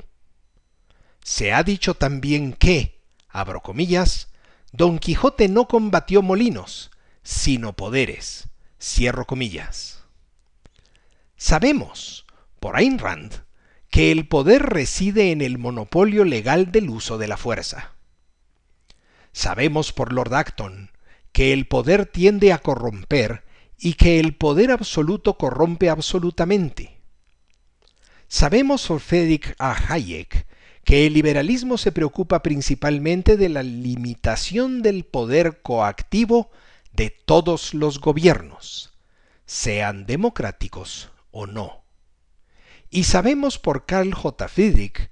[1.24, 4.27] Se ha dicho también que, abro comillas,
[4.72, 6.92] Don Quijote no combatió molinos,
[7.24, 8.50] sino poderes.
[8.80, 10.04] Cierro comillas.
[11.36, 12.26] Sabemos,
[12.60, 13.44] por Ayn Rand,
[13.90, 17.94] que el poder reside en el monopolio legal del uso de la fuerza.
[19.32, 20.92] Sabemos por Lord Acton
[21.32, 23.44] que el poder tiende a corromper
[23.78, 27.00] y que el poder absoluto corrompe absolutamente.
[28.28, 29.94] Sabemos por Friedrich A.
[29.94, 30.48] Hayek
[30.88, 36.50] que el liberalismo se preocupa principalmente de la limitación del poder coactivo
[36.94, 38.94] de todos los gobiernos,
[39.46, 41.84] sean democráticos o no.
[42.90, 44.48] Y sabemos por Carl J.
[44.48, 45.10] Friedrich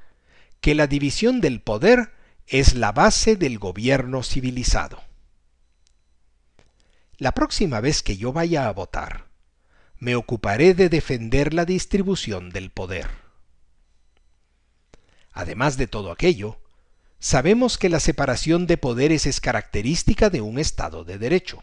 [0.62, 2.14] que la división del poder
[2.48, 5.04] es la base del gobierno civilizado.
[7.18, 9.26] La próxima vez que yo vaya a votar,
[10.00, 13.25] me ocuparé de defender la distribución del poder.
[15.36, 16.58] Además de todo aquello,
[17.20, 21.62] sabemos que la separación de poderes es característica de un Estado de Derecho.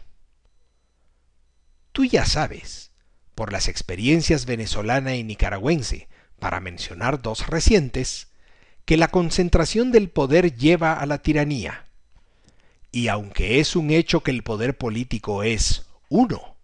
[1.91, 2.91] Tú ya sabes,
[3.33, 6.07] por las experiencias venezolana y nicaragüense,
[6.37, 8.27] para mencionar dos recientes,
[8.85, 11.85] que la concentración del poder lleva a la tiranía.
[12.91, 16.57] Y aunque es un hecho que el poder político es uno,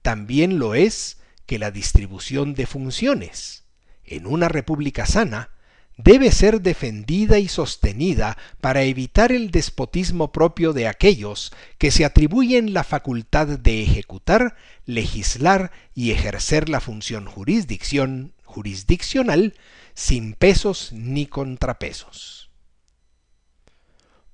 [0.00, 3.64] también lo es que la distribución de funciones,
[4.04, 5.50] en una república sana,
[5.96, 12.74] debe ser defendida y sostenida para evitar el despotismo propio de aquellos que se atribuyen
[12.74, 14.56] la facultad de ejecutar,
[14.86, 19.54] legislar y ejercer la función jurisdicción, jurisdiccional
[19.94, 22.50] sin pesos ni contrapesos.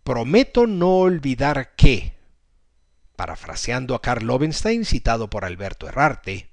[0.03, 2.15] Prometo no olvidar que,
[3.17, 6.50] parafraseando a Karl Lobenstein citado por Alberto Herrarte,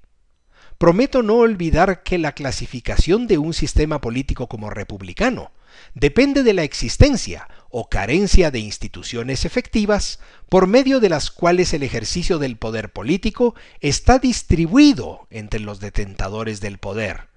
[0.77, 5.51] prometo no olvidar que la clasificación de un sistema político como republicano
[5.93, 11.83] depende de la existencia o carencia de instituciones efectivas por medio de las cuales el
[11.83, 17.27] ejercicio del poder político está distribuido entre los detentadores del poder,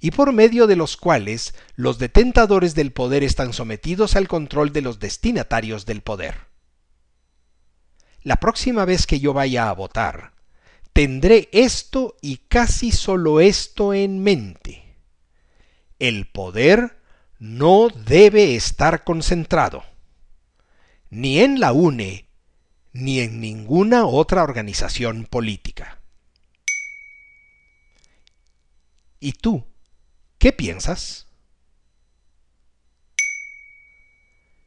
[0.00, 4.82] y por medio de los cuales los detentadores del poder están sometidos al control de
[4.82, 6.34] los destinatarios del poder.
[8.22, 10.33] La próxima vez que yo vaya a votar,
[10.94, 14.96] tendré esto y casi solo esto en mente.
[15.98, 16.98] El poder
[17.38, 19.84] no debe estar concentrado,
[21.10, 22.28] ni en la UNE,
[22.92, 26.00] ni en ninguna otra organización política.
[29.18, 29.66] ¿Y tú?
[30.38, 31.26] ¿Qué piensas?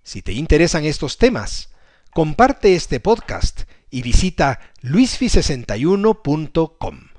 [0.04, 1.70] Si te interesan estos temas,
[2.12, 3.62] comparte este podcast
[3.98, 7.17] y visita luisfi61.com.